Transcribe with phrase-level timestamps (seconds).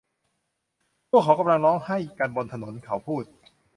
[1.09, 3.23] พวกเขากำลังร้องไห้กันบนถนน'เขาพูด